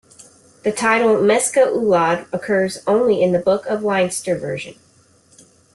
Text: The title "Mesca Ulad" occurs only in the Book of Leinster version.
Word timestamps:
The 0.63 0.71
title 0.71 1.17
"Mesca 1.21 1.59
Ulad" 1.71 2.25
occurs 2.33 2.79
only 2.87 3.21
in 3.21 3.33
the 3.33 3.37
Book 3.37 3.67
of 3.67 3.83
Leinster 3.83 4.35
version. 4.35 4.73